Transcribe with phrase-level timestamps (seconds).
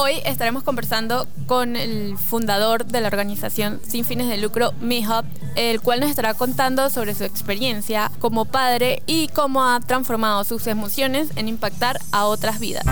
[0.00, 5.24] Hoy estaremos conversando con el fundador de la organización sin fines de lucro MiHub,
[5.56, 10.68] el cual nos estará contando sobre su experiencia como padre y cómo ha transformado sus
[10.68, 12.84] emociones en impactar a otras vidas.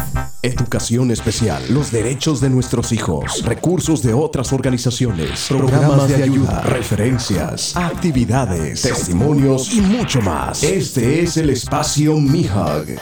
[0.42, 7.76] Educación especial, los derechos de nuestros hijos, recursos de otras organizaciones, programas de ayuda, referencias,
[7.76, 10.64] actividades, testimonios y mucho más.
[10.64, 12.98] Este es el espacio MiHub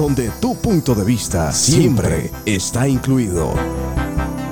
[0.00, 3.52] donde tu punto de vista siempre está incluido.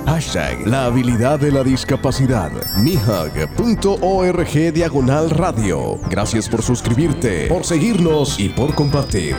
[0.04, 2.50] Hashtag la habilidad de la discapacidad.
[2.76, 5.98] Mihug.org diagonal radio.
[6.10, 9.36] Gracias por suscribirte, por seguirnos y por compartir.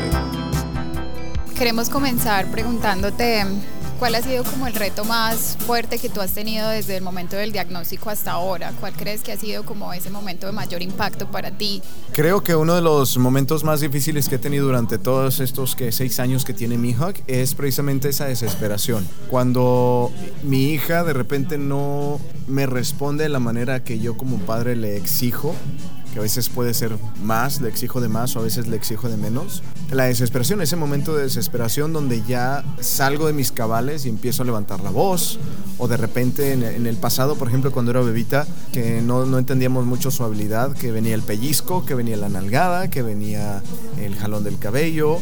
[1.55, 3.45] Queremos comenzar preguntándote
[3.99, 7.35] ¿Cuál ha sido como el reto más fuerte que tú has tenido desde el momento
[7.35, 8.72] del diagnóstico hasta ahora?
[8.80, 11.81] ¿Cuál crees que ha sido como ese momento de mayor impacto para ti?
[12.13, 15.91] Creo que uno de los momentos más difíciles que he tenido durante todos estos que
[15.91, 19.05] seis años que tiene mi hija es precisamente esa desesperación.
[19.30, 20.13] Cuando
[20.44, 24.95] mi hija de repente no me responde de la manera que yo como padre le
[24.95, 25.53] exijo,
[26.13, 29.09] que a veces puede ser más, le exijo de más o a veces le exijo
[29.09, 29.63] de menos.
[29.91, 34.45] La desesperación, ese momento de desesperación donde ya salgo de mis cabales y empiezo a
[34.45, 35.39] levantar la voz,
[35.77, 39.85] o de repente en, el pasado, por ejemplo, cuando era bebita, que no, no entendíamos
[39.85, 43.61] mucho su habilidad, que venía el pellizco, que venía la nalgada, que venía
[43.99, 45.19] el jalón del cabello,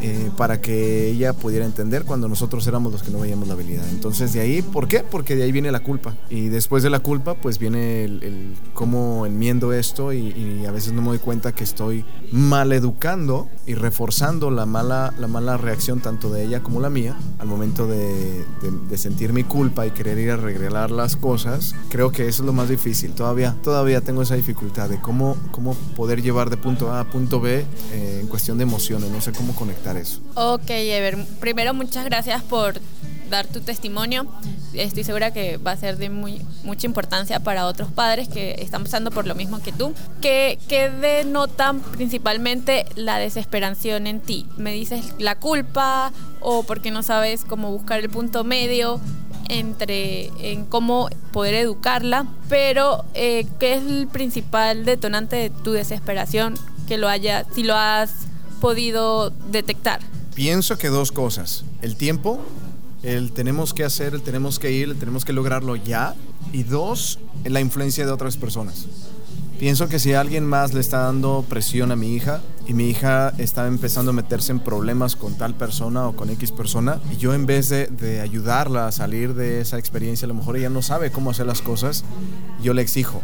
[0.00, 3.84] eh, para que ella pudiera entender cuando nosotros éramos los que no veíamos la habilidad.
[3.90, 5.00] Entonces de ahí, ¿por qué?
[5.00, 6.14] Porque de ahí viene la culpa.
[6.30, 11.02] Y después de la culpa, pues viene el, cómo enmiendo esto y, a veces no
[11.02, 16.30] me doy cuenta que estoy mal educando y reforzando la mala, la mala reacción tanto
[16.30, 18.44] de ella como la mía al momento de,
[18.88, 21.74] de, sentir mi culpa y querer ir a arreglar las cosas.
[21.88, 23.12] Creo que eso es lo más difícil.
[23.12, 27.40] Todavía, todavía tengo esa dificultad de cómo, cómo poder llevar de punto A a punto
[27.40, 29.10] B eh, en cuestión de emociones.
[29.10, 30.20] No sé cómo conectar eso.
[30.34, 31.16] Ok, Ever.
[31.40, 32.80] Primero, muchas gracias por
[33.28, 34.26] dar tu testimonio.
[34.74, 38.82] Estoy segura que va a ser de muy, mucha importancia para otros padres que están
[38.82, 39.94] pasando por lo mismo que tú.
[40.20, 44.46] ¿Qué, ¿Qué denotan principalmente la desesperación en ti?
[44.56, 49.00] ¿Me dices la culpa o porque no sabes cómo buscar el punto medio?
[49.50, 56.54] entre en cómo poder educarla, pero eh, ¿qué es el principal detonante de tu desesperación
[56.86, 58.27] que lo haya, si lo has
[58.60, 60.00] podido detectar?
[60.34, 61.64] Pienso que dos cosas.
[61.82, 62.40] El tiempo,
[63.02, 66.14] el tenemos que hacer, el tenemos que ir, el tenemos que lograrlo ya.
[66.52, 68.86] Y dos, la influencia de otras personas.
[69.58, 73.32] Pienso que si alguien más le está dando presión a mi hija y mi hija
[73.38, 77.34] está empezando a meterse en problemas con tal persona o con X persona, y yo
[77.34, 81.10] en vez de, ayudarla a salir de esa experiencia, a lo mejor ella no sabe
[81.10, 82.04] cómo hacer las cosas,
[82.62, 83.20] yo le exijo,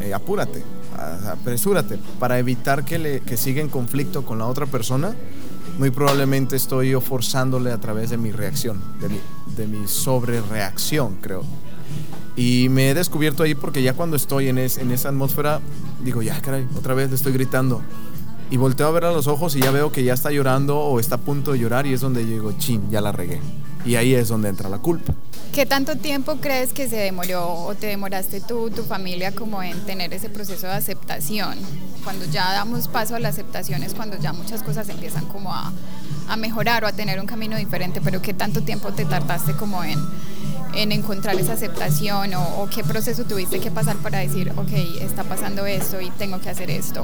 [0.00, 0.62] eh, apúrate,
[0.98, 5.14] apresúrate, para evitar que, le, que siga en conflicto con la otra persona,
[5.78, 9.20] muy probablemente estoy yo forzándole a través de mi reacción, de mi,
[9.56, 11.44] de mi sobrereacción, creo.
[12.36, 15.60] Y me he descubierto ahí porque ya cuando estoy en, en esa atmósfera,
[16.04, 17.82] digo, ya, caray, otra vez le estoy gritando.
[18.50, 21.00] Y volteo a ver a los ojos y ya veo que ya está llorando o
[21.00, 23.40] está a punto de llorar y es donde yo digo, chin, ya la regué.
[23.84, 25.14] Y ahí es donde entra la culpa.
[25.52, 29.84] ¿Qué tanto tiempo crees que se demoró o te demoraste tú, tu familia, como en
[29.86, 31.58] tener ese proceso de aceptación?
[32.04, 35.72] Cuando ya damos paso a la aceptación es cuando ya muchas cosas empiezan como a,
[36.28, 39.82] a mejorar o a tener un camino diferente, pero ¿qué tanto tiempo te tardaste como
[39.82, 39.98] en,
[40.74, 45.24] en encontrar esa aceptación o, o, qué proceso tuviste que pasar para decir, ok, está
[45.24, 47.02] pasando esto y tengo que hacer esto?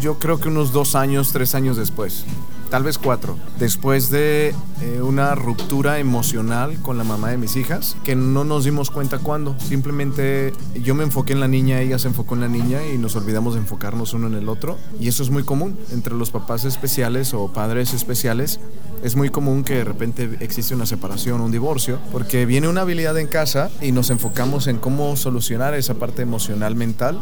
[0.00, 2.24] Yo creo que unos dos años, tres años después
[2.74, 4.52] tal vez cuatro, después de
[4.82, 9.20] eh, una ruptura emocional con la mamá de mis hijas, que no nos dimos cuenta
[9.20, 9.54] cuándo.
[9.60, 10.52] Simplemente
[10.82, 13.54] yo me enfoqué en la niña, ella se enfocó en la niña y nos olvidamos
[13.54, 14.76] de enfocarnos uno en el otro.
[14.98, 18.58] Y eso es muy común entre los papás especiales o padres especiales.
[19.04, 23.16] Es muy común que de repente existe una separación, un divorcio, porque viene una habilidad
[23.18, 27.20] en casa y nos enfocamos en cómo solucionar esa parte emocional mental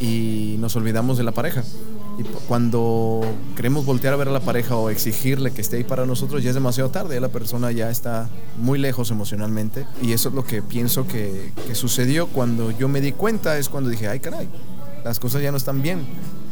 [0.00, 1.64] y nos olvidamos de la pareja.
[2.18, 3.22] Y cuando
[3.56, 6.50] queremos voltear a ver a la pareja o exigirle que esté ahí para nosotros, ya
[6.50, 8.28] es demasiado tarde, ya la persona ya está
[8.58, 9.86] muy lejos emocionalmente.
[10.02, 13.88] Y eso es lo que pienso que, sucedió cuando yo me di cuenta, es cuando
[13.90, 14.48] dije, ay caray,
[15.04, 16.06] las cosas ya no están bien.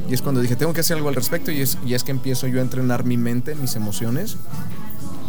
[0.09, 2.13] Y es cuando dije, tengo que hacer algo al respecto y es, y es que
[2.13, 4.39] empiezo yo a entrenar mi mente, mis emociones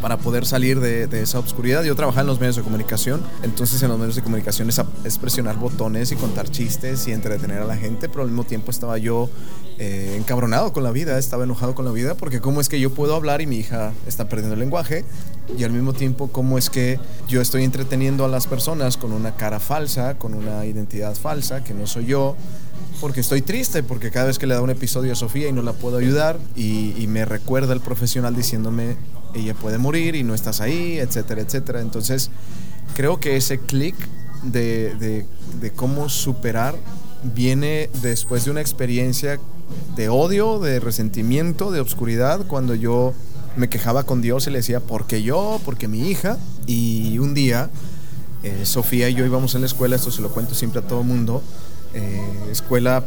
[0.01, 1.83] para poder salir de, esa obscuridad.
[1.83, 5.57] Yo trabajaba en los medios de comunicación, entonces en los medios de comunicación es, presionar
[5.57, 9.29] botones y contar chistes y entretener a la gente, pero al mismo tiempo estaba yo
[9.77, 12.93] eh, encabronado con la vida, estaba enojado con la vida, porque cómo es que yo
[12.93, 15.03] puedo hablar y mi hija está perdiendo el lenguaje,
[15.57, 19.35] y al mismo tiempo cómo es que yo estoy entreteniendo a las personas con una
[19.35, 22.35] cara falsa, con una identidad falsa, que no soy yo
[23.01, 25.61] porque estoy triste, porque cada vez que le da un episodio a Sofía y no
[25.61, 28.97] la puedo ayudar, y, y, me recuerda el profesional diciéndome,
[29.33, 31.81] ella puede morir y no estás ahí, etcétera, etcétera.
[31.81, 32.31] Entonces,
[32.95, 33.95] creo que ese clic
[34.43, 35.25] de,
[35.59, 36.75] de, cómo superar
[37.23, 39.39] viene después de una experiencia
[39.95, 43.13] de odio, de resentimiento, de obscuridad, cuando yo
[43.55, 45.59] me quejaba con Dios y le decía, ¿por qué yo?
[45.65, 46.37] ¿Por qué mi hija?
[46.65, 47.69] Y un día,
[48.43, 51.01] eh, Sofía y yo íbamos en la escuela, esto se lo cuento siempre a todo
[51.01, 51.43] el mundo,
[51.93, 52.21] eh,
[52.51, 53.03] escuela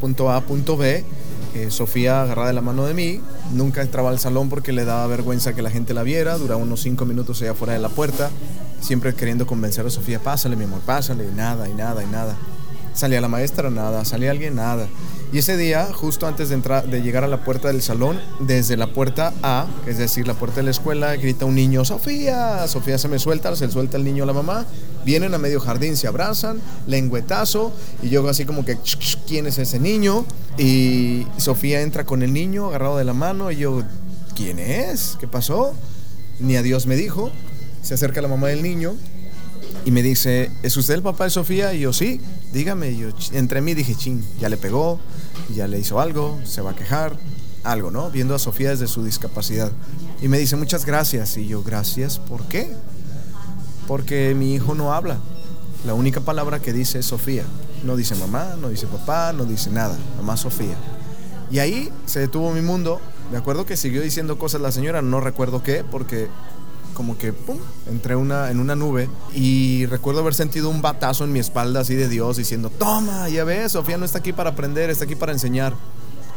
[1.55, 3.21] eh, Sofía agarrada de la mano de mí,
[3.53, 6.81] nunca entraba al salón porque le daba vergüenza que la gente la viera, duraba unos
[6.81, 8.31] cinco minutos allá fuera de la puerta,
[8.81, 12.37] siempre queriendo convencer a Sofía, pásale mi amor, pásale, y nada, y nada, y nada.
[12.95, 14.87] Salía la maestra, nada, salía alguien, nada.
[15.33, 18.77] Y ese día, justo antes de, entrar, de llegar a la puerta del salón, desde
[18.77, 22.99] la puerta A, es decir, la puerta de la escuela, grita un niño, Sofía, Sofía
[22.99, 24.67] se me suelta, se suelta el niño a la mamá,
[25.07, 28.77] vienen a medio jardín, se abrazan, lengüetazo, y yo así como que,
[29.27, 30.27] ¿quién es ese niño?
[30.59, 33.83] Y Sofía entra con el niño agarrado de la mano, y yo,
[34.37, 35.17] ¿quién es?
[35.19, 35.73] ¿Qué pasó?
[36.41, 37.31] Ni a Dios me dijo.
[37.81, 38.97] Se acerca la mamá del niño,
[39.85, 41.75] y me dice, ¿es usted el papá de Sofía?
[41.75, 42.21] Y yo, sí,
[42.53, 42.97] dígame.
[42.97, 45.01] Yo entre mí dije, ching, ya le pegó,
[45.55, 47.17] ya le hizo algo, se va a quejar,
[47.65, 48.11] algo, ¿no?
[48.11, 49.73] Viendo a Sofía desde su discapacidad.
[50.21, 51.37] Y me dice, muchas gracias.
[51.37, 52.73] Y yo, gracias, ¿por qué?
[53.89, 55.19] Porque mi hijo no habla.
[55.85, 57.45] La única palabra que dice es Sofía.
[57.85, 60.77] No dice mamá, no dice papá, no dice nada, mamá Sofía.
[61.51, 63.01] Y ahí se detuvo mi mundo.
[63.33, 66.29] Me acuerdo que siguió diciendo cosas la señora, no recuerdo qué, porque
[66.93, 67.59] como que pum,
[67.89, 71.95] entré una, en una nube y recuerdo haber sentido un batazo en mi espalda así
[71.95, 75.33] de Dios diciendo, toma, ya ves, Sofía no está aquí para aprender, está aquí para
[75.33, 75.75] enseñar.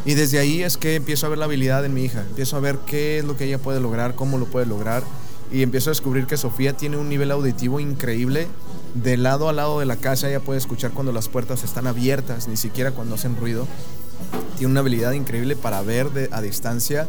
[0.05, 2.59] Y desde ahí es que empiezo a ver la habilidad en mi hija, empiezo a
[2.59, 5.03] ver qué es lo que ella puede lograr, cómo lo puede lograr
[5.51, 8.47] y empiezo a descubrir que Sofía tiene un nivel auditivo increíble.
[8.93, 12.47] De lado a lado de la casa ella puede escuchar cuando las puertas están abiertas,
[12.47, 13.67] ni siquiera cuando hacen ruido.
[14.57, 17.07] Tiene una habilidad increíble para ver de, a distancia,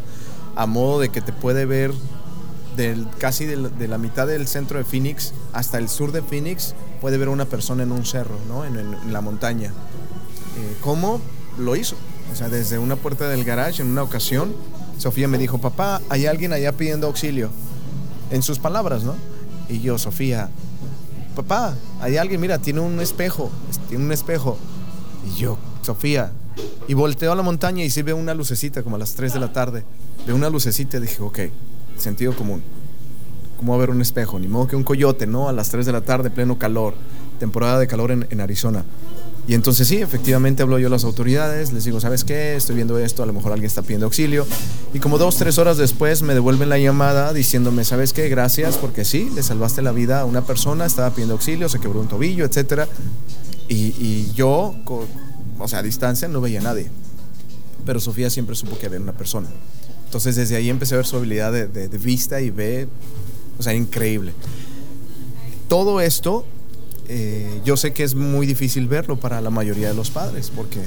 [0.54, 1.92] a modo de que te puede ver
[2.76, 7.18] del, casi de la, mitad del centro de Phoenix hasta el sur de Phoenix, puede
[7.18, 8.64] ver una persona en un cerro, ¿no?
[8.64, 9.72] en la montaña.
[10.56, 11.20] Eh, ¿Cómo
[11.58, 11.96] lo hizo?
[12.32, 14.54] O sea, desde una puerta del garage, en una ocasión,
[14.98, 17.50] Sofía me dijo, papá, hay alguien allá pidiendo auxilio.
[18.30, 19.14] En sus palabras, ¿no?
[19.68, 20.48] Y yo, Sofía,
[21.34, 23.50] papá, hay alguien, mira, tiene un espejo,
[23.88, 24.56] tiene un espejo.
[25.26, 26.32] Y yo, Sofía,
[26.88, 29.40] y volteo a la montaña y sí veo una lucecita como a las 3 de
[29.40, 29.84] la tarde.
[30.26, 31.38] Veo una lucecita y dije, ok,
[31.98, 32.62] sentido común.
[33.58, 35.48] Como a ver un espejo, ni modo que un coyote, ¿no?
[35.48, 36.94] A las 3 de la tarde, pleno calor,
[37.38, 38.84] temporada de calor en, en, Arizona.
[39.48, 42.56] Y entonces sí, efectivamente hablo yo a las autoridades, les digo, ¿sabes qué?
[42.56, 44.44] Estoy viendo esto, a lo mejor alguien está pidiendo auxilio.
[44.92, 48.28] Y como dos, tres horas después me devuelven la llamada diciéndome, ¿sabes qué?
[48.28, 52.00] Gracias, porque sí, le salvaste la vida a una persona, estaba pidiendo auxilio, se quebró
[52.00, 52.88] un tobillo, etc.
[53.68, 54.74] Y, y yo,
[55.58, 56.90] o sea, a distancia no veía a nadie.
[57.84, 59.48] Pero Sofía siempre supo que había una persona.
[60.06, 62.88] Entonces desde ahí empecé a ver su habilidad de, vista y ve,
[63.58, 64.32] o sea, increíble.
[65.68, 66.46] Todo esto,
[67.08, 70.80] eh, yo sé que es muy difícil verlo para la mayoría de los padres, porque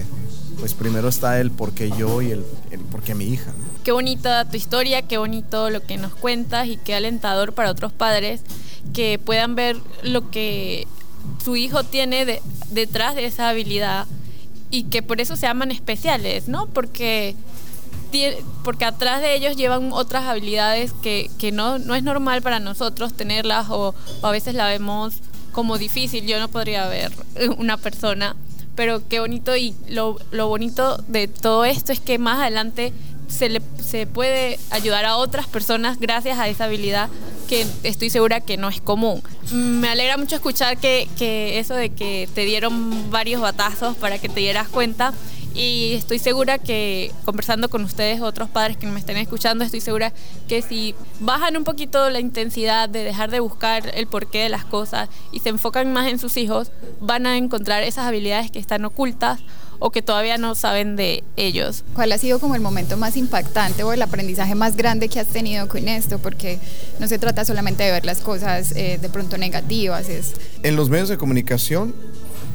[0.59, 3.51] pues primero está el por qué yo y el, el por qué mi hija.
[3.51, 3.83] ¿no?
[3.83, 7.91] Qué bonita tu historia, qué bonito lo que nos cuentas y qué alentador para otros
[7.91, 8.41] padres
[8.93, 10.87] que puedan ver lo que
[11.43, 12.41] su hijo tiene de,
[12.71, 14.07] detrás de esa habilidad
[14.71, 16.67] y que por eso se llaman especiales, ¿no?
[16.67, 17.35] Porque
[18.63, 23.13] porque atrás de ellos llevan otras habilidades que, que no, no, es normal para nosotros
[23.13, 25.15] tenerlas o, o, a veces la vemos
[25.51, 26.25] como difícil.
[26.25, 27.11] Yo no podría ver
[27.57, 28.35] una persona,
[28.75, 32.93] pero qué bonito y lo, lo bonito de todo esto es que más adelante
[33.27, 37.09] se, le, se puede ayudar a otras personas gracias a esa habilidad
[37.47, 39.23] que estoy segura que no es común.
[39.51, 44.29] Me alegra mucho escuchar que, que eso de que te dieron varios batazos para que
[44.29, 45.13] te dieras cuenta
[45.55, 50.13] y estoy segura que conversando con ustedes, otros padres que me estén escuchando, estoy segura
[50.47, 54.65] que si bajan un poquito la intensidad de dejar de buscar el porqué de las
[54.65, 58.85] cosas y se enfocan más en sus hijos, van a encontrar esas habilidades que están
[58.85, 59.39] ocultas
[59.79, 61.83] o que todavía no saben de ellos.
[61.93, 65.27] ¿Cuál ha sido como el momento más impactante o el aprendizaje más grande que has
[65.27, 66.19] tenido con esto?
[66.19, 66.59] Porque
[66.99, 70.09] no se trata solamente de ver las cosas eh, de pronto negativas.
[70.09, 70.33] Es...
[70.63, 71.95] En los medios de comunicación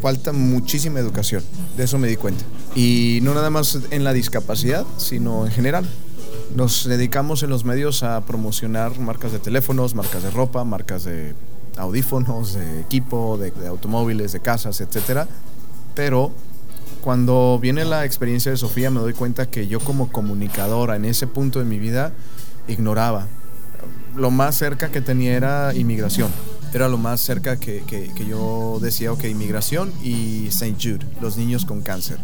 [0.02, 1.42] falta muchísima educación,
[1.78, 2.44] de eso me di cuenta.
[2.74, 5.88] Y no nada más en la discapacidad, sino en general.
[6.54, 11.34] Nos dedicamos en los medios a promocionar marcas de teléfonos, marcas de ropa, marcas de
[11.76, 15.26] audífonos, de equipo, de, de automóviles, de casas, etc.
[15.94, 16.32] Pero
[17.00, 21.26] cuando viene la experiencia de Sofía me doy cuenta que yo como comunicadora en ese
[21.26, 22.12] punto de mi vida
[22.68, 23.26] ignoraba.
[24.16, 26.30] Lo más cerca que tenía era inmigración
[26.74, 30.74] era lo más cerca que, que, que, yo decía, ok, inmigración y St.
[30.80, 32.18] Jude, los niños con cáncer.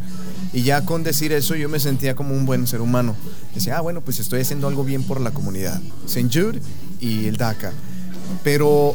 [0.52, 3.14] Y ya con decir eso yo me sentía como un buen ser humano.
[3.54, 5.80] Decía, ah, bueno, pues estoy haciendo algo bien por la comunidad.
[6.06, 6.28] St.
[6.32, 6.60] Jude
[7.00, 7.72] y el DACA.
[8.42, 8.94] Pero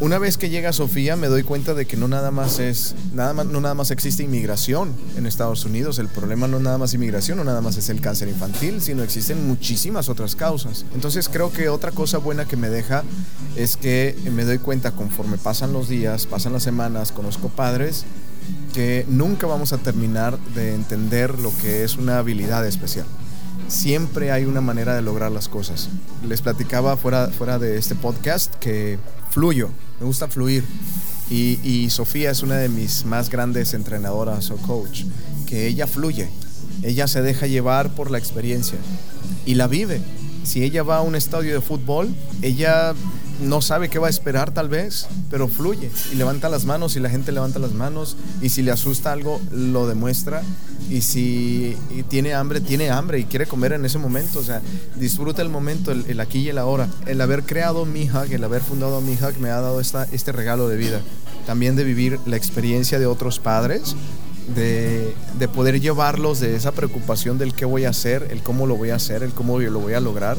[0.00, 3.32] una vez que llega Sofía me doy cuenta de que no nada más es nada
[3.32, 7.38] más, no nada más existe inmigración en Estados Unidos, el problema no nada más inmigración,
[7.38, 10.84] no nada más es el cáncer infantil, sino existen muchísimas otras causas.
[10.94, 13.02] Entonces creo que otra cosa buena que me deja
[13.56, 18.04] es que me doy cuenta conforme pasan los días, pasan las semanas, conozco padres
[18.74, 23.06] que nunca vamos a terminar de entender lo que es una habilidad especial
[23.68, 25.88] siempre hay una manera de lograr las cosas.
[26.26, 28.98] Les platicaba fuera, fuera de este podcast que
[29.30, 30.64] fluyo, me gusta fluir.
[31.30, 35.02] Y, Sofía es una de mis más grandes entrenadoras o coach,
[35.46, 36.30] que ella fluye,
[36.82, 38.78] ella se deja llevar por la experiencia
[39.44, 40.00] y la vive.
[40.44, 42.08] Si ella va a un estadio de fútbol,
[42.40, 42.94] ella
[43.40, 47.00] no sabe qué va a esperar tal vez, pero fluye y levanta las manos y
[47.00, 50.42] la gente levanta las manos y si le asusta algo lo demuestra
[50.90, 51.76] y si
[52.08, 54.62] tiene hambre, tiene hambre y quiere comer en ese momento, o sea,
[54.96, 56.88] disfruta el momento, el, aquí y el ahora.
[57.06, 60.76] El haber creado Mihawk, el haber fundado Mihawk me ha dado esta, este regalo de
[60.76, 61.00] vida,
[61.46, 63.94] también de vivir la experiencia de otros padres.
[64.54, 68.76] De, de poder llevarlos de esa preocupación del qué voy a hacer, el cómo lo
[68.76, 70.38] voy a hacer, el cómo lo voy a lograr,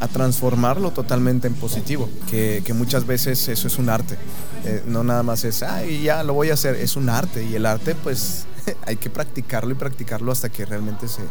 [0.00, 4.16] a transformarlo totalmente en positivo, que, muchas veces eso es un arte,
[4.64, 7.54] eh, no nada más es, ay, ya lo voy a hacer, es un arte y
[7.54, 8.46] el arte pues
[8.86, 11.22] hay que practicarlo y practicarlo hasta que realmente se,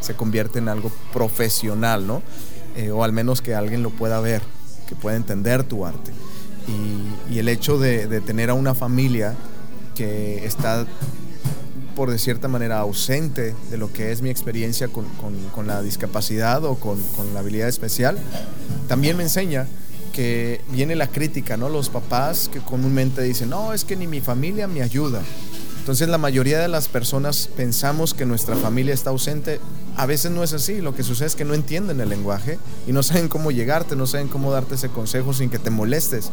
[0.00, 2.22] se convierte en algo profesional, ¿no?
[2.76, 4.42] Eh, o al menos que alguien lo pueda ver,
[4.88, 6.12] que pueda entender tu arte.
[6.68, 9.34] Y, y el hecho de, de tener a una familia
[9.94, 10.86] que está
[11.98, 15.04] por de cierta manera ausente de lo que es mi experiencia con,
[15.52, 18.16] con, la discapacidad o con, con, la habilidad especial,
[18.86, 19.66] también me enseña
[20.12, 21.68] que viene la crítica, ¿no?
[21.68, 25.22] Los papás que comúnmente dicen, no, es que ni mi familia me ayuda.
[25.80, 29.58] Entonces la mayoría de las personas pensamos que nuestra familia está ausente.
[29.96, 32.92] A veces no es así, lo que sucede es que no entienden el lenguaje y
[32.92, 36.30] no saben cómo llegarte, no saben cómo darte ese consejo sin que te molestes.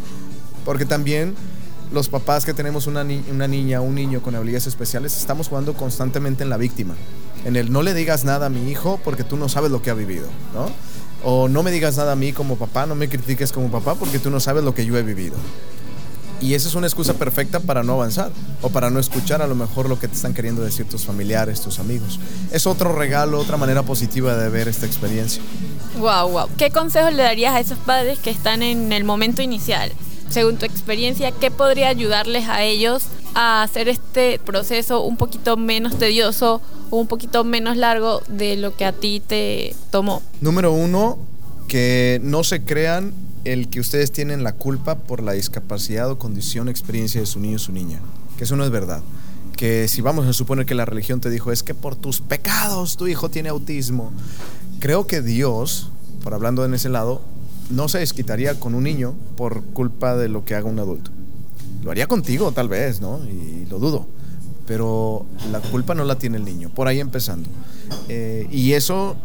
[0.63, 1.33] Porque también
[1.91, 6.43] los papás que tenemos una, una niña un niño con habilidades especiales estamos jugando constantemente
[6.43, 6.95] en la víctima.
[7.45, 9.91] En el no le digas nada a mi hijo porque tú no sabes lo que
[9.91, 10.69] ha vivido, ¿no?
[11.23, 14.19] O no me digas nada a mí como papá, no me critiques como papá porque
[14.19, 15.35] tú no sabes lo que yo he vivido.
[16.41, 18.29] Y esa es una excusa perfecta para no avanzar
[18.61, 21.61] o para no escuchar a lo mejor lo que te están queriendo decir tus familiares,
[21.61, 22.19] tus amigos.
[22.51, 25.41] Es otro regalo, otra manera positiva de ver esta experiencia.
[25.97, 26.49] Wow, wow.
[26.57, 29.91] ¿Qué consejos le darías a esos padres que están en el momento inicial?
[30.29, 33.03] Según tu experiencia, ¿qué podría ayudarles a ellos
[33.33, 38.75] a hacer este proceso un poquito menos tedioso o un poquito menos largo de lo
[38.75, 40.21] que a ti te tomó?
[40.41, 41.17] Número uno,
[41.67, 43.13] que no se crean
[43.43, 47.57] el que ustedes tienen la culpa por la discapacidad o condición, experiencia de su niño
[47.57, 47.99] o su niña.
[48.37, 49.01] Que eso no es verdad.
[49.55, 52.97] Que si vamos a suponer que la religión te dijo es que por tus pecados
[52.97, 54.11] tu hijo tiene autismo.
[54.79, 55.91] Creo que Dios,
[56.23, 57.21] por hablando en ese lado,
[57.69, 61.11] no se desquitaría con un niño por culpa de lo que haga un adulto.
[61.83, 63.19] Lo haría contigo, tal vez, ¿no?
[63.25, 64.07] Y lo dudo.
[64.65, 67.47] Pero la culpa no la tiene el niño, por ahí empezando.
[68.09, 69.15] Eh, y eso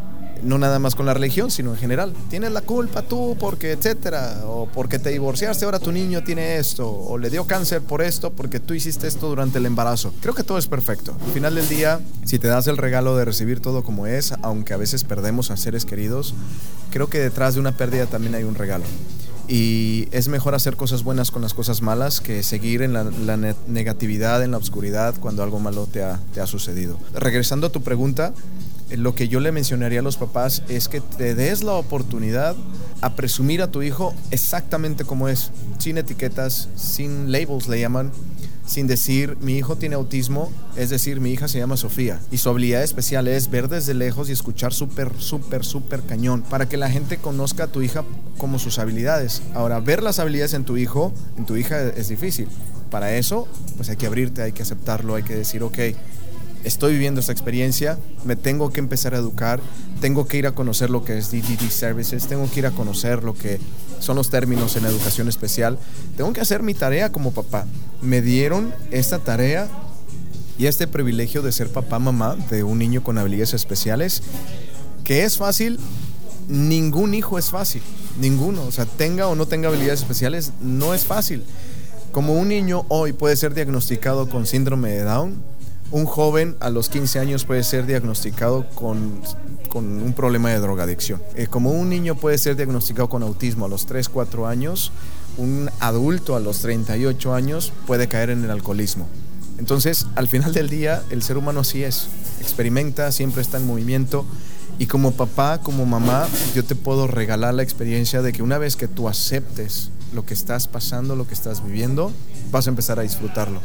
[0.43, 2.15] no nada más con la religión, sino en general.
[2.29, 6.91] Tienes la culpa tú porque, etcétera, o porque te divorciaste, ahora tu niño tiene esto,
[6.91, 10.13] o le dio cáncer por esto, porque tú hiciste esto durante el embarazo.
[10.21, 11.17] Creo que todo es perfecto.
[11.27, 14.75] Al final del día, si te das el regalo de recibir todo como es, aunque
[14.75, 16.35] a veces perdemos a seres queridos,
[16.91, 18.85] creo que detrás de una pérdida también hay un regalo.
[19.49, 23.05] Y es mejor hacer cosas buenas con las cosas malas que seguir en la,
[23.67, 26.97] negatividad, en la oscuridad, cuando algo malo te ha, te ha sucedido.
[27.15, 28.33] Regresando a tu pregunta,
[28.97, 32.57] lo que yo le mencionaría a los papás es que te des la oportunidad
[33.01, 38.13] a presumir a tu hijo exactamente como es, sin etiquetas, sin labels le llaman,
[38.67, 42.49] sin decir mi hijo tiene autismo, es decir, mi hija se llama Sofía y su
[42.49, 46.91] habilidad especial es ver desde lejos y escuchar súper, súper, súper cañón para que la
[46.91, 48.05] gente conozca a tu hija
[48.39, 49.43] como sus habilidades.
[49.55, 52.49] Ahora, ver las habilidades en tu hijo, en tu hija es difícil.
[52.91, 55.79] Para eso, pues hay que abrirte, hay que aceptarlo, hay que decir, ok,
[56.65, 59.61] estoy viviendo esta experiencia, me tengo que empezar a educar,
[60.01, 63.23] tengo que ir a conocer lo que es DDD Services, tengo que ir a conocer
[63.23, 63.59] lo que
[63.99, 65.79] son los términos en educación especial,
[66.17, 67.67] tengo que hacer mi tarea como papá.
[68.03, 69.69] Me dieron esta tarea
[70.59, 74.23] y este privilegio de ser papá, mamá de un niño con habilidades especiales,
[75.05, 75.79] que es fácil,
[76.49, 77.83] ningún hijo es fácil,
[78.21, 81.45] ninguno, o sea, tenga o no tenga habilidades especiales, no es fácil.
[82.13, 85.43] Como un niño hoy puede ser diagnosticado con síndrome de Down,
[85.91, 89.21] un joven a los 15 años puede ser diagnosticado con,
[89.75, 91.23] un problema de drogadicción.
[91.35, 94.93] Eh, como un niño puede ser diagnosticado con autismo a los 3, 4 años,
[95.37, 99.09] un adulto a los 38 años puede caer en el alcoholismo.
[99.59, 102.09] Entonces, al final del día, el ser humano así es.
[102.41, 104.25] Experimenta, siempre está en movimiento
[104.79, 108.77] Y como papá, como mamá, yo te puedo regalar la experiencia de que una vez
[108.77, 112.13] que tú aceptes lo que estás pasando, lo que estás viviendo,
[112.51, 113.61] vas a empezar a disfrutarlo.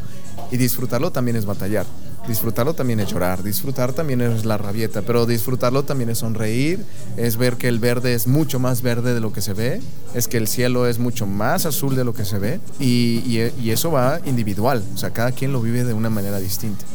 [0.51, 1.85] Y disfrutarlo también es batallar.
[2.27, 6.83] Disfrutarlo también es llorar, disfrutar también es la rabieta, pero disfrutarlo también es sonreír,
[7.17, 9.79] es ver que el verde es mucho más verde de lo que se ve,
[10.15, 13.69] es que el cielo es mucho más azul de lo que se ve y, y,
[13.69, 16.85] eso va individual, o sea, cada quien lo vive de una manera distinta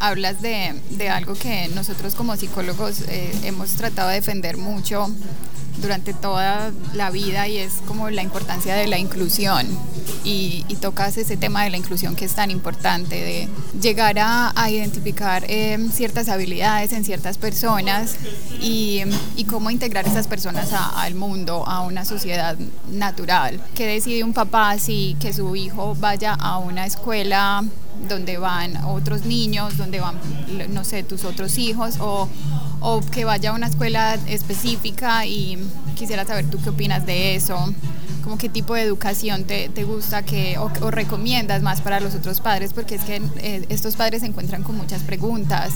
[0.00, 5.08] hablas de, de, algo que nosotros como psicólogos eh, hemos tratado de defender mucho
[5.80, 9.66] durante toda la vida y es como la importancia de la inclusión
[10.24, 13.48] y, tocas ese tema de la inclusión que es tan importante, de
[13.80, 18.16] llegar a, identificar em, ciertas habilidades en ciertas personas
[18.60, 19.02] y,
[19.36, 22.56] y cómo integrar esas personas al mundo, a una sociedad
[22.92, 23.60] natural.
[23.74, 27.64] ¿Qué decide un papá si que su hijo vaya a una escuela
[28.08, 30.16] donde van otros niños, donde van,
[30.70, 32.28] no sé, tus otros hijos, o,
[32.80, 35.58] o que vaya a una escuela específica y
[35.96, 37.58] quisiera saber tú qué opinas de eso
[38.28, 42.42] como qué tipo de educación te, te gusta que, o, recomiendas más para los otros
[42.42, 45.72] padres, porque es que eh, estos padres se encuentran con muchas preguntas,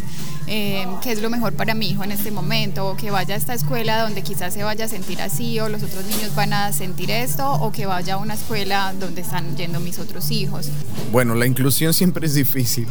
[0.46, 3.38] eh, qué es lo mejor para mi hijo en este momento, o que vaya a
[3.38, 6.74] esta escuela donde quizás se vaya a sentir así, o los otros niños van a
[6.74, 10.68] sentir esto, o que vaya a una escuela donde están yendo mis otros hijos.
[11.10, 12.86] Bueno, la inclusión siempre es difícil.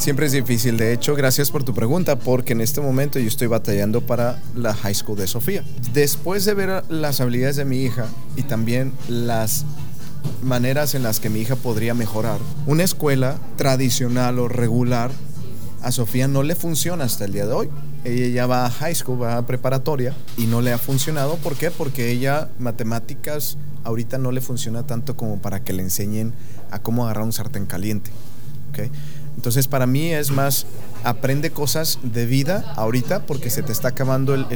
[0.00, 0.78] Siempre es difícil.
[0.78, 4.72] De hecho, gracias por tu pregunta, porque en este momento yo estoy batallando para la
[4.72, 5.62] high school de Sofía.
[5.92, 8.06] Después de ver las habilidades de mi hija
[8.40, 9.64] y también las
[10.42, 15.10] maneras en las que mi hija podría mejorar, una escuela tradicional o regular
[15.82, 17.70] a Sofía no le funciona hasta el día de hoy.
[18.04, 21.36] Ella ya va a high school, va a preparatoria y no le ha funcionado.
[21.36, 21.70] ¿Por qué?
[21.70, 26.34] Porque ella matemáticas ahorita no le funciona tanto como para que le enseñen
[26.70, 28.10] a cómo agarrar un sartén caliente.
[28.70, 28.90] ¿okay?
[29.36, 30.66] Entonces para mí es más,
[31.04, 34.48] aprende cosas de vida ahorita porque se te está acabando el,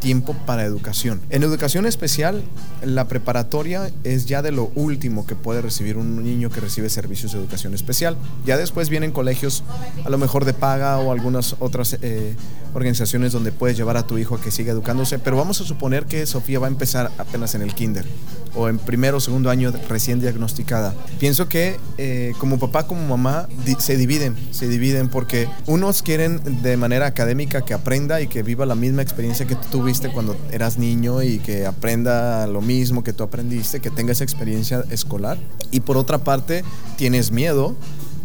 [0.00, 1.20] tiempo para educación.
[1.30, 2.42] En educación especial,
[2.82, 7.32] la preparatoria es ya de lo último que puede recibir un niño que recibe servicios
[7.32, 8.16] de educación especial.
[8.46, 9.62] Ya después vienen colegios
[10.04, 12.34] a lo mejor de paga o algunas otras eh,
[12.72, 16.06] organizaciones donde puedes llevar a tu hijo a que siga educándose, pero vamos a suponer
[16.06, 18.06] que Sofía va a empezar apenas en el kinder
[18.54, 20.94] o en primero o segundo año recién diagnosticada.
[21.18, 25.48] Pienso que eh, como papá, como mamá, se dividen, se dividen porque
[25.90, 30.12] quieren de manera académica que aprenda y que viva la misma experiencia que tú tuviste
[30.12, 34.84] cuando eras niño y que aprenda lo mismo que tú aprendiste, que tenga esa experiencia
[34.90, 35.38] escolar.
[35.70, 36.64] Y por otra parte,
[36.96, 37.74] tienes miedo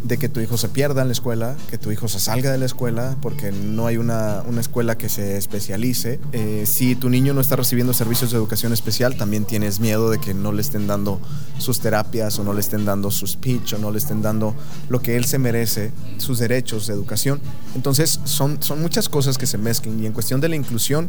[0.02, 2.58] de que tu hijo se pierda en la escuela, que tu hijo se salga de
[2.58, 6.20] la escuela, porque no hay una, escuela que se especialice.
[6.32, 10.18] Eh, si tu niño no está recibiendo servicios de educación especial, también tienes miedo de
[10.18, 11.20] que no le estén dando
[11.58, 14.54] sus terapias o no le estén dando su speech o no le estén dando
[14.88, 17.40] lo que él se merece, sus derechos de educación.
[17.74, 21.08] Entonces son, son muchas cosas que se mezclan y en cuestión de la inclusión,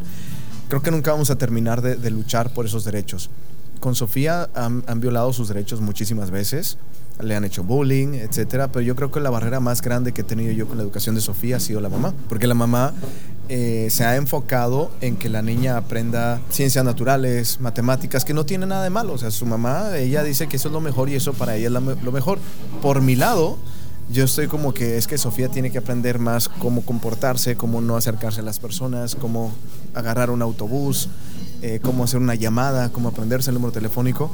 [0.68, 3.30] creo que nunca vamos a terminar de, luchar por esos derechos.
[3.80, 6.78] Con Sofía han, han violado sus derechos muchísimas veces
[7.20, 10.24] le han hecho bullying, etcétera, pero yo creo que la barrera más grande que he
[10.24, 12.92] tenido yo con la educación de Sofía ha sido la mamá, porque la mamá
[13.48, 18.66] eh, se ha enfocado en que la niña aprenda ciencias naturales, matemáticas, que no tiene
[18.66, 21.14] nada de malo, o sea, su mamá, ella dice que eso es lo mejor y
[21.14, 22.38] eso para ella es lo mejor.
[22.82, 23.58] Por mi lado,
[24.10, 27.96] yo estoy como que es que Sofía tiene que aprender más cómo comportarse, cómo no
[27.96, 29.52] acercarse a las personas, cómo
[29.92, 31.10] agarrar un autobús,
[31.60, 34.30] eh, cómo hacer una llamada, cómo aprenderse el número telefónico.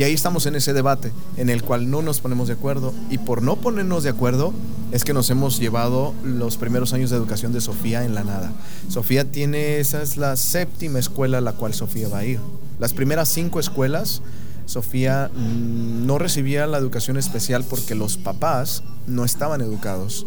[0.00, 2.94] Y ahí estamos en ese debate en el cual no nos ponemos de acuerdo.
[3.10, 4.54] Y por no ponernos de acuerdo
[4.92, 8.50] es que nos hemos llevado los primeros años de educación de Sofía en la nada.
[8.88, 12.40] Sofía tiene, esa es la séptima escuela a la cual Sofía va a ir.
[12.78, 14.22] Las primeras cinco escuelas,
[14.64, 20.26] Sofía mm, no recibía la educación especial porque los papás no estaban educados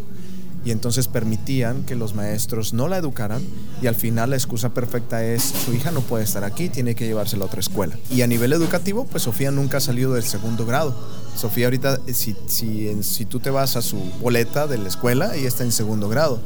[0.64, 3.42] y entonces permitían que los maestros no la educaran
[3.82, 7.06] y al final la excusa perfecta es su hija no puede estar aquí, tiene que
[7.06, 7.98] llevársela a otra escuela.
[8.10, 10.96] Y a nivel educativo, pues Sofía nunca ha salido del segundo grado.
[11.36, 15.48] Sofía ahorita, si, si, si tú te vas a su boleta de la escuela, ella
[15.48, 16.40] está en segundo grado.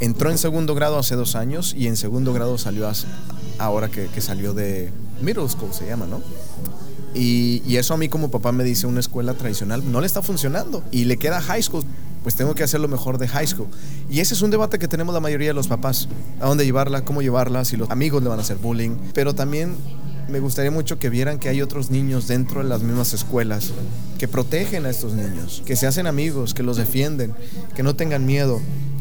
[0.00, 2.90] Entró en segundo grado hace dos años y en segundo grado salió
[3.58, 6.20] ahora que, que salió de middle school, se llama, ¿no?
[7.14, 10.22] Y, y, eso a mí como papá me dice una escuela tradicional no le está
[10.22, 11.84] funcionando y le queda high school
[12.22, 13.68] pues tengo que hacer lo mejor de high school.
[14.10, 16.08] Y ese es un debate que tenemos la mayoría de los papás.
[16.40, 17.04] ¿A dónde llevarla?
[17.04, 17.64] ¿Cómo llevarla?
[17.64, 18.96] Si los amigos le van a hacer bullying.
[19.14, 19.76] Pero también
[20.28, 23.72] me gustaría mucho que vieran que hay otros niños dentro de las mismas escuelas
[24.18, 27.34] que protegen a estos niños, que se hacen amigos, que los defienden,
[27.74, 28.60] que no tengan miedo.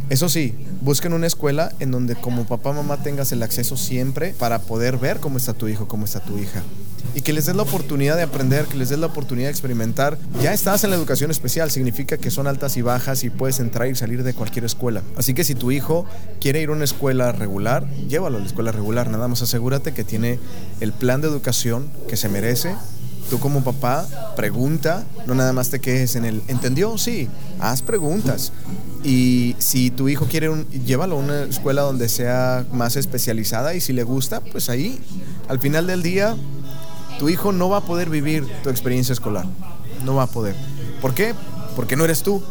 [0.09, 4.59] Eso sí, busquen una escuela en donde como papá mamá tengas el acceso siempre para
[4.59, 6.63] poder ver cómo está tu hijo, cómo está tu hija.
[7.13, 10.17] Y que les des la oportunidad de aprender, que les des la oportunidad de experimentar.
[10.41, 13.87] Ya estás en la educación especial, significa que son altas y bajas y puedes entrar
[13.87, 15.01] y salir de cualquier escuela.
[15.17, 16.05] Así que si tu hijo
[16.39, 20.03] quiere ir a una escuela regular, llévalo a la escuela regular, nada más asegúrate que
[20.03, 20.39] tiene
[20.79, 22.75] el plan de educación que se merece.
[23.29, 26.97] Tú como papá, pregunta, no nada más te quejes en el, ¿entendió?
[26.97, 28.51] Sí, haz preguntas.
[29.03, 33.79] Y si tu hijo quiere, un, llévalo a una escuela donde sea más especializada y
[33.81, 34.99] si le gusta, pues ahí,
[35.47, 36.35] al final del día,
[37.21, 39.45] tu hijo no va a poder vivir tu experiencia escolar.
[40.03, 40.55] No va a poder.
[41.01, 41.35] ¿Por qué?
[41.75, 42.41] Porque no eres tú.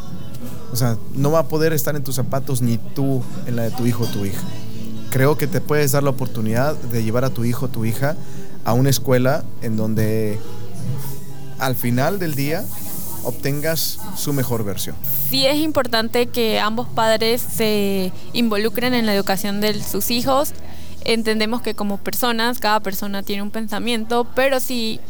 [0.72, 3.72] O sea, no va a poder estar en tus zapatos ni tú en la de
[3.72, 4.44] tu hijo o tu hija.
[5.10, 8.14] Creo que te puedes dar la oportunidad de llevar a tu hijo o tu hija
[8.64, 10.38] a una escuela en donde
[11.58, 12.64] al final del día
[13.24, 14.94] obtengas su mejor versión.
[15.30, 20.52] Sí es importante que ambos padres se involucren en la educación de sus hijos
[21.04, 25.00] entendemos que como personas, cada persona tiene un pensamiento, pero sí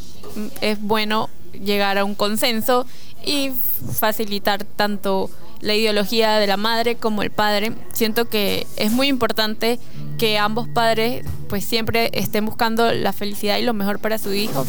[0.61, 2.87] es bueno llegar a un consenso
[3.25, 3.51] y
[3.99, 7.73] facilitar tanto la ideología de la madre como el padre.
[7.93, 9.79] Siento que es muy importante
[10.19, 14.67] que ambos padres pues siempre estén buscando la felicidad y lo mejor para su hijo.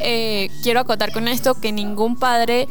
[0.00, 2.68] Eh, quiero acotar con esto que ningún padre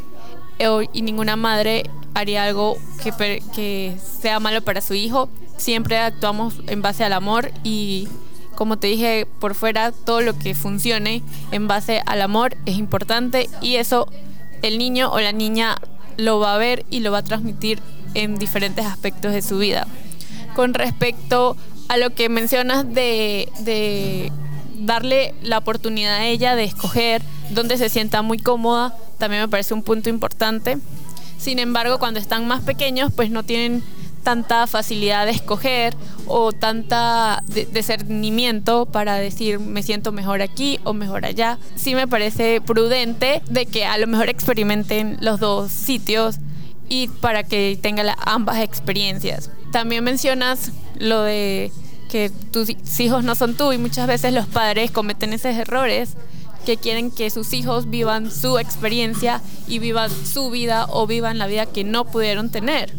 [0.58, 6.54] eh, y ninguna madre haría algo que, que sea malo para su hijo siempre actuamos
[6.66, 8.08] en base al amor y
[8.54, 13.48] como te dije por fuera, todo lo que funcione en base al amor es importante
[13.60, 14.08] y eso
[14.62, 15.76] el niño o la niña
[16.16, 17.80] lo va a ver y lo va a transmitir
[18.14, 19.86] en diferentes aspectos de su vida.
[20.56, 21.56] Con respecto
[21.88, 24.32] a lo que mencionas de, de
[24.80, 29.74] darle la oportunidad a ella de escoger dónde se sienta muy cómoda, también me parece
[29.74, 30.78] un punto importante.
[31.38, 33.84] Sin embargo, cuando están más pequeños, pues no tienen
[34.28, 35.94] tanta facilidad de escoger
[36.26, 41.58] o tanta discernimiento para decir me siento mejor aquí o mejor allá.
[41.76, 46.40] Sí me parece prudente de que a lo mejor experimenten los dos sitios
[46.90, 49.50] y para que tengan ambas experiencias.
[49.72, 51.72] También mencionas lo de
[52.10, 52.68] que tus
[53.00, 56.18] hijos no son tú y muchas veces los padres cometen esos errores
[56.66, 61.46] que quieren que sus hijos vivan su experiencia y vivan su vida o vivan la
[61.46, 62.92] vida que no pudieron tener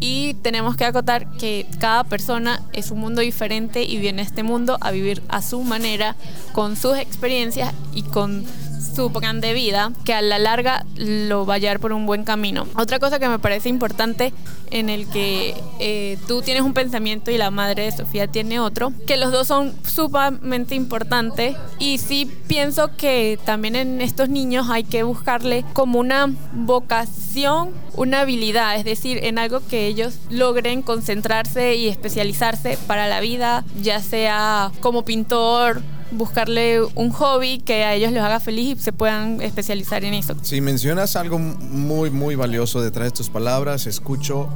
[0.00, 4.42] y tenemos que acotar que cada persona es un mundo diferente y viene a este
[4.42, 6.16] mundo a vivir a su manera,
[6.52, 8.44] con sus experiencias y con
[8.80, 12.24] su plan de vida, que a la larga lo va a llevar por un buen
[12.24, 12.66] camino.
[12.76, 14.32] Otra cosa que me parece importante
[14.70, 18.92] en el que eh, tú tienes un pensamiento y la madre de Sofía tiene otro,
[19.06, 24.84] que los dos son sumamente importantes y sí pienso que también en estos niños hay
[24.84, 31.76] que buscarle como una vocación, una habilidad, es decir, en algo que ellos logren concentrarse
[31.76, 38.12] y especializarse para la vida, ya sea como pintor, buscarle un hobby que a ellos
[38.12, 40.34] les haga feliz y se puedan especializar en eso.
[40.42, 44.48] Si mencionas algo muy, muy valioso detrás de tus palabras, escucho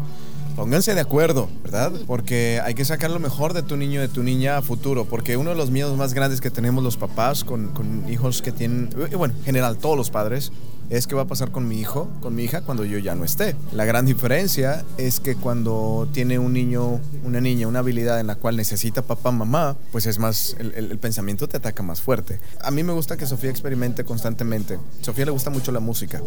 [0.57, 1.93] pónganse de acuerdo, ¿verdad?
[2.07, 5.51] Porque hay que sacar lo mejor de tu niño, de tu niña futuro, porque uno
[5.51, 9.35] de los miedos más grandes que tenemos los papás con, con hijos que tienen, bueno,
[9.39, 10.53] en general todos los padres,
[10.93, 13.25] es qué va a pasar con mi hijo, con mi hija cuando yo ya no
[13.25, 13.57] esté.
[13.73, 18.35] La gran diferencia es que cuando tiene un niño, una niña, una habilidad en la
[18.35, 22.41] cual necesita papá, mamá, pues es más, el, pensamiento te ataca más fuerte.
[22.61, 24.79] A mí me gusta que Sofía experimente constantemente.
[25.01, 26.21] Sofía le gusta mucho la música.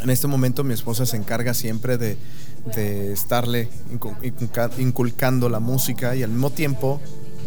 [0.00, 2.16] En este momento mi esposa se encarga siempre de,
[2.76, 3.70] de estarle
[4.78, 7.00] inculcando la música y al mismo tiempo,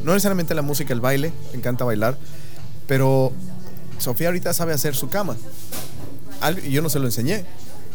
[0.04, 2.18] no necesariamente la música, el baile, le encanta bailar,
[2.86, 3.32] pero
[3.98, 5.38] Sofía ahorita sabe hacer su cama
[6.52, 7.46] yo no se lo enseñé.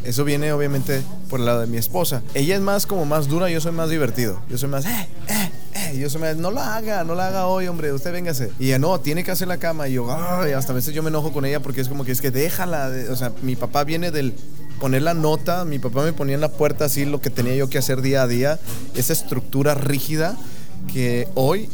[0.05, 2.23] Eso viene obviamente por el lado de mi esposa.
[2.35, 4.41] Ella es más como más dura, yo soy más divertido.
[4.49, 5.99] Yo soy más, eh, eh, eh.
[5.99, 8.53] Yo soy más, no la haga, no la haga hoy, hombre, usted véngase.
[8.61, 9.89] Y ella, no, tiene que hacer la cama.
[9.89, 12.21] Y yo, ay, hasta veces yo me enojo con ella porque es como que es
[12.21, 12.91] que déjala.
[13.11, 14.35] O sea, mi papá viene del
[14.81, 17.69] poner la nota, mi papá me ponía en la puerta así lo que tenía yo
[17.69, 18.61] que hacer día a día.
[18.95, 20.37] Esa estructura rígida
[20.93, 21.69] que hoy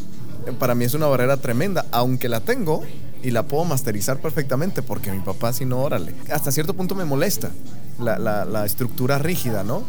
[0.58, 2.82] para mí es una barrera tremenda, aunque la tengo,
[3.24, 6.14] y la puedo masterizar perfectamente porque mi papá si no, órale.
[6.30, 7.50] Hasta cierto punto me molesta
[7.98, 9.82] la, la, estructura rígida, ¿no?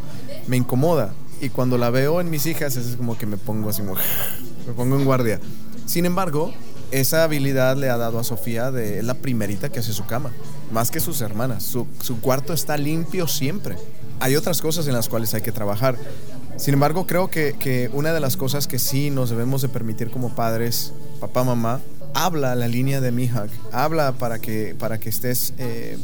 [0.48, 1.13] Me incomoda.
[1.41, 4.95] Y cuando la veo en mis hijas es como que me pongo así, me pongo
[4.95, 5.41] en guardia.
[5.86, 6.54] Sin embargo,
[6.91, 10.32] esa habilidad le ha dado a Sofía de la primerita que hace su cama,
[10.71, 11.63] más que sus hermanas.
[11.63, 13.76] Su, su cuarto está limpio siempre.
[14.21, 15.98] Hay otras cosas en las cuales hay que trabajar.
[16.56, 20.10] Sin embargo, creo que, que, una de las cosas que sí nos debemos de permitir
[20.10, 21.82] como padres, papá, mamá,
[22.15, 25.97] habla la línea de Mihawk, habla para que, para que estés eh,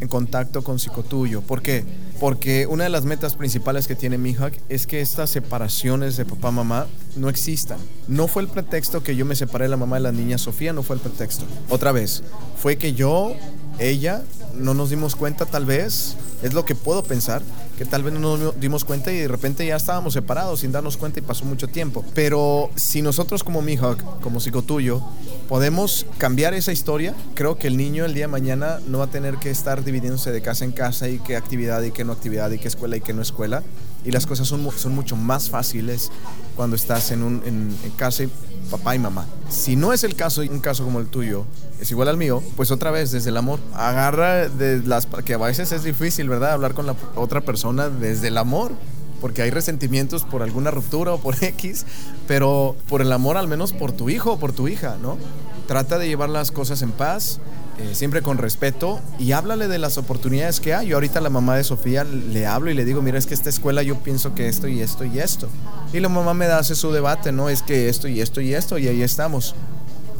[0.00, 1.42] en contacto con psicotuyo.
[1.42, 1.84] ¿Por qué?
[2.18, 6.86] Porque una de las metas principales que tiene Mihawk es que estas separaciones de papá-mamá
[7.14, 7.78] no existan.
[8.08, 10.72] No fue el pretexto que yo me separé de la mamá de la niña Sofía,
[10.72, 11.44] no fue el pretexto.
[11.68, 12.22] Otra vez,
[12.56, 13.34] fue que yo,
[13.78, 14.22] ella,
[14.54, 17.42] no nos dimos cuenta tal vez, es lo que puedo pensar,
[17.80, 20.98] que tal vez no nos dimos cuenta y de repente ya estábamos separados sin darnos
[20.98, 22.04] cuenta y pasó mucho tiempo.
[22.12, 25.00] Pero si nosotros como Mihawk, como psicotuyo,
[25.48, 29.10] podemos cambiar esa historia, creo que el niño el día de mañana no va a
[29.10, 32.50] tener que estar dividiéndose de casa en casa y qué actividad y qué no actividad
[32.50, 33.62] y qué escuela y qué no escuela.
[34.04, 36.10] Y las cosas son, son mucho más fáciles
[36.56, 38.30] cuando estás en, un, en, en casa y
[38.70, 39.26] papá y mamá.
[39.48, 41.46] Si no es el caso, un caso como el tuyo,
[41.80, 43.58] es igual al mío, pues otra vez desde el amor.
[43.74, 46.52] Agarra de las que a veces es difícil, ¿verdad?
[46.52, 48.72] Hablar con la otra persona desde el amor,
[49.20, 51.86] porque hay resentimientos por alguna ruptura o por X,
[52.26, 55.18] pero por el amor al menos por tu hijo o por tu hija, ¿no?
[55.66, 57.38] Trata de llevar las cosas en paz,
[57.80, 60.88] eh, siempre con respeto y háblale de las oportunidades que hay.
[60.88, 63.34] Yo ahorita a la mamá de Sofía le hablo y le digo, mira, es que
[63.34, 65.48] esta escuela yo pienso que esto y esto y esto.
[65.92, 67.48] Y la mamá me hace su debate, ¿no?
[67.48, 69.54] Es que esto y esto y esto y ahí estamos.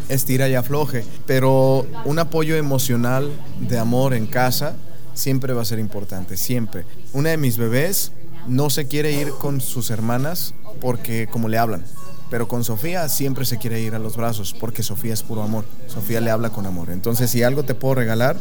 [0.09, 1.05] Estira y afloje.
[1.27, 4.77] Pero un apoyo emocional de amor en casa
[5.13, 6.87] siempre va a ser importante, siempre.
[7.13, 8.13] Una de mis bebés
[8.47, 11.85] no se quiere ir con sus hermanas porque como le hablan.
[12.31, 15.65] Pero con Sofía siempre se quiere ir a los brazos porque Sofía es puro amor.
[15.89, 16.91] Sofía le habla con amor.
[16.91, 18.39] Entonces, si algo te puedo regalar,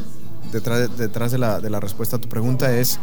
[0.51, 2.99] detrás, detrás de, la, de la respuesta a tu pregunta es,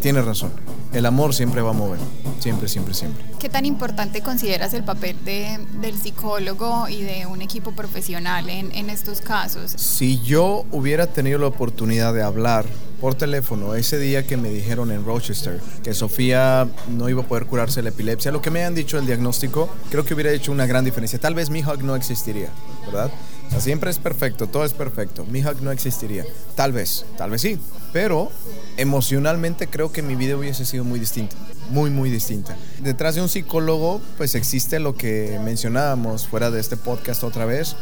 [0.00, 0.50] tienes razón.
[0.94, 2.00] El amor siempre va a mover.
[2.40, 3.22] Siempre, siempre, siempre.
[3.38, 8.72] ¿Qué tan importante consideras el papel de, del psicólogo y de un equipo profesional en,
[8.72, 9.72] en estos casos?
[9.72, 12.64] Si yo hubiera tenido la oportunidad de hablar
[13.00, 17.46] por teléfono ese día que me dijeron en Rochester que Sofía no iba a poder
[17.46, 20.66] curarse la epilepsia, lo que me han dicho el diagnóstico, creo que hubiera hecho una
[20.66, 21.18] gran diferencia.
[21.18, 22.50] Tal vez mi hug no existiría,
[22.86, 23.10] ¿verdad?
[23.46, 25.24] O sea, siempre es perfecto, todo es perfecto.
[25.24, 26.24] Mi hug no existiría.
[26.54, 27.58] Tal vez, tal vez sí.
[27.92, 28.30] Pero
[28.76, 31.36] emocionalmente creo que mi vida hubiese sido muy distinta.
[31.70, 32.56] Muy, muy distinta.
[32.80, 37.76] Detrás de un psicólogo, pues existe lo que mencionábamos fuera de este podcast otra vez,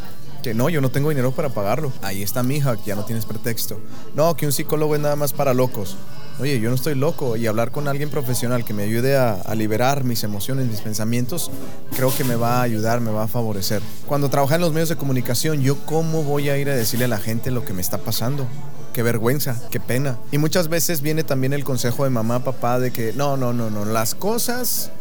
[0.44, 1.90] que no, yo no tengo dinero para pagarlo.
[2.02, 3.80] Ahí está mi hija, ya no tienes pretexto.
[4.14, 5.96] No, que un psicólogo es nada más para locos.
[6.38, 9.54] Oye, yo no estoy loco y hablar con alguien profesional que me ayude a, a,
[9.54, 11.50] liberar mis emociones, mis pensamientos,
[11.96, 13.80] creo que me va a ayudar, me va a favorecer.
[14.07, 17.09] Cuando trabajé en los medios de comunicación, yo cómo voy a ir a decirle a
[17.09, 18.46] la gente lo que me está pasando
[18.92, 20.18] qué vergüenza, qué pena.
[20.30, 23.68] Y muchas veces viene también el consejo de mamá, papá, de que no, no, no,
[23.68, 24.92] no, las cosas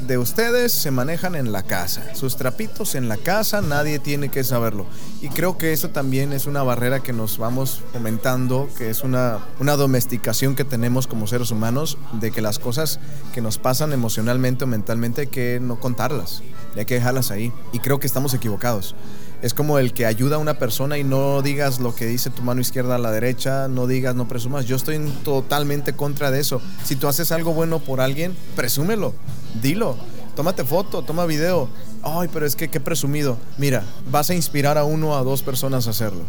[0.00, 2.14] de ustedes se manejan en la casa.
[2.14, 4.86] Sus trapitos en la casa, nadie tiene que saberlo.
[5.20, 9.38] Y creo que eso también es una barrera que nos vamos fomentando, que es una,
[9.60, 13.00] una domesticación que tenemos como seres humanos, de que las cosas
[13.32, 16.42] que nos pasan emocionalmente o mentalmente hay que no contarlas,
[16.76, 17.52] hay que dejarlas ahí.
[17.72, 18.94] Y creo que estamos equivocados.
[19.42, 22.40] Es como el que ayuda a una persona y no digas lo que dice tu
[22.42, 24.64] mano izquierda a la derecha, no digas, no presumas.
[24.64, 26.62] Yo estoy totalmente contra de eso.
[26.82, 29.14] Si tú haces algo bueno por alguien, presúmelo,
[29.62, 29.96] dilo.
[30.34, 31.68] Tómate foto, toma video.
[32.02, 33.38] Ay, pero es que qué presumido.
[33.56, 36.22] Mira, vas a inspirar a uno o a dos personas a hacerlo.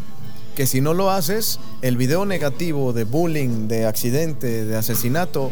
[0.55, 5.51] Que si no lo haces, el video negativo de bullying, de accidente, de asesinato,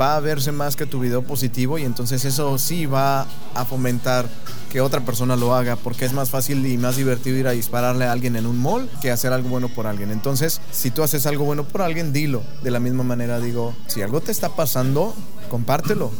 [0.00, 4.28] va a verse más que tu video positivo y entonces eso sí va a fomentar
[4.70, 8.06] que otra persona lo haga porque es más fácil y más divertido ir a dispararle
[8.06, 10.10] a alguien en un mall que hacer algo bueno por alguien.
[10.10, 12.42] Entonces, si tú haces algo bueno por alguien, dilo.
[12.62, 15.14] De la misma manera digo, si algo te está pasando,
[15.50, 16.10] compártelo,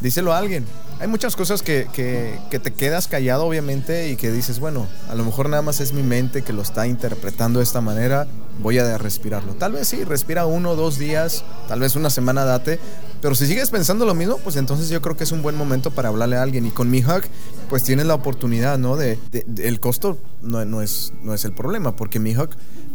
[0.00, 0.64] díselo a alguien.
[1.00, 5.24] Hay muchas cosas que, que, te quedas callado, obviamente, y que dices, bueno, a lo
[5.24, 8.26] mejor nada más es mi mente que lo está interpretando de esta manera,
[8.60, 9.54] voy a respirarlo.
[9.54, 12.78] Tal vez sí, respira uno dos días, tal vez una semana date,
[13.20, 15.90] pero si sigues pensando lo mismo, pues entonces yo creo que es un buen momento
[15.90, 16.66] para hablarle a alguien.
[16.66, 17.22] Y con mi hug,
[17.68, 18.96] pues tienes la oportunidad, ¿no?
[18.96, 19.18] De,
[19.58, 22.50] el costo no, no, es, no es el problema, porque mi hug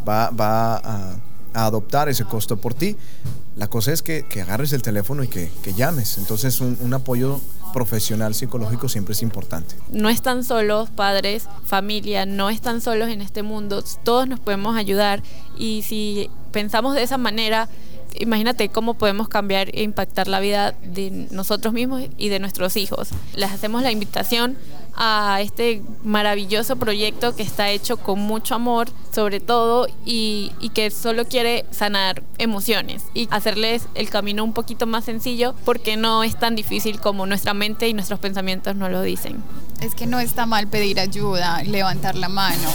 [0.07, 1.15] va, va a,
[1.53, 2.97] adoptar ese costo por ti.
[3.55, 6.17] La cosa es que, que agarres el teléfono y que, que llames.
[6.17, 7.39] Entonces un, un apoyo
[7.73, 9.75] profesional psicológico siempre es importante.
[9.91, 15.21] No están solos padres, familia, no están solos en este mundo, todos nos podemos ayudar
[15.57, 17.67] y si pensamos de esa manera,
[18.19, 23.10] imagínate cómo podemos cambiar e impactar la vida de nosotros mismos y de nuestros hijos.
[23.36, 24.58] Les hacemos la invitación
[24.95, 31.25] a este maravilloso proyecto que está hecho con mucho amor, sobre todo, y, que solo
[31.25, 36.56] quiere sanar emociones y hacerles el camino un poquito más sencillo porque no es tan
[36.56, 39.41] difícil como nuestra mente y nuestros pensamientos nos lo dicen.
[39.80, 42.69] Es que no está mal pedir ayuda, levantar la mano,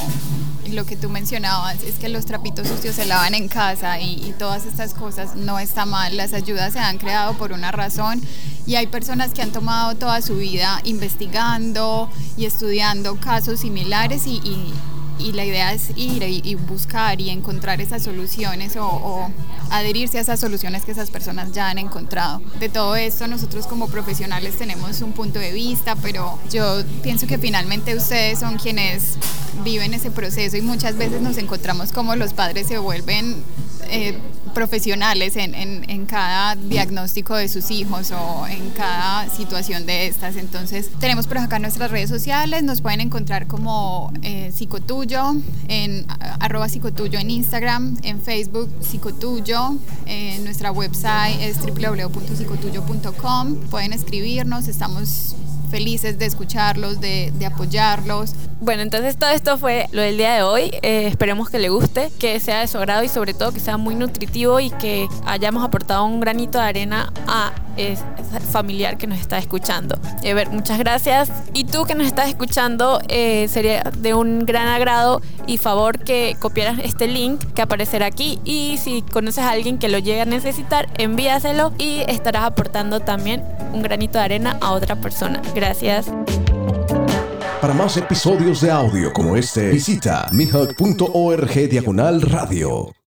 [0.73, 4.65] lo que tú mencionabas es que los trapitos sucios se lavan en casa y, todas
[4.65, 6.17] estas cosas no está mal.
[6.17, 8.23] Las ayudas se han creado por una razón
[8.67, 14.73] y hay personas que han tomado toda su vida investigando y estudiando casos similares y,
[15.21, 19.31] y la idea es ir y, buscar y encontrar esas soluciones o, o,
[19.71, 22.41] adherirse a esas soluciones que esas personas ya han encontrado.
[22.59, 27.39] De todo esto nosotros como profesionales tenemos un punto de vista, pero yo pienso que
[27.39, 29.17] finalmente ustedes son quienes
[29.63, 33.43] viven ese proceso y muchas veces nos encontramos como los padres se vuelven
[33.91, 34.19] eh,
[34.55, 40.37] profesionales en, en, cada diagnóstico de sus hijos o en cada situación de estas.
[40.37, 45.37] Entonces, tenemos por acá nuestras redes sociales, nos pueden encontrar como eh, Psicotuyo,
[45.69, 46.07] en
[46.41, 49.77] arroba Psicotuyo en Instagram, en Facebook Psicotuyo,
[50.07, 55.37] en nuestra website es www.psicotuyo.com, pueden escribirnos, estamos
[55.71, 58.35] felices de escucharlos, de, apoyarlos.
[58.61, 60.71] Bueno, entonces todo esto fue lo del día de hoy.
[60.83, 63.79] Eh, esperemos que le guste, que sea de su agrado y sobre todo que sea
[63.79, 68.05] muy nutritivo y que hayamos aportado un granito de arena a ese
[68.53, 69.99] familiar que nos está escuchando.
[70.23, 71.31] Eh, ver, muchas gracias.
[71.55, 76.37] Y tú que nos estás escuchando, eh, sería de un gran agrado y favor que
[76.39, 78.39] copiaras este link que aparecerá aquí.
[78.45, 83.43] Y si conoces a alguien que lo llegue a necesitar, envíaselo y estarás aportando también
[83.73, 85.41] un granito de arena a otra persona.
[85.61, 86.07] Gracias.
[87.61, 92.91] Para más episodios de audio como este, visita mihawk.org diagonal radio.